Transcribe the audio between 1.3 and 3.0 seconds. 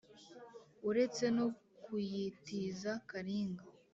no kuyitiza